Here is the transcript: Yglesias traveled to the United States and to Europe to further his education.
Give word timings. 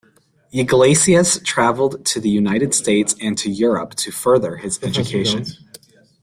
Yglesias 0.51 1.37
traveled 1.43 2.03
to 2.07 2.19
the 2.19 2.27
United 2.27 2.73
States 2.73 3.13
and 3.21 3.37
to 3.37 3.51
Europe 3.51 3.93
to 3.93 4.09
further 4.09 4.57
his 4.57 4.81
education. 4.81 5.45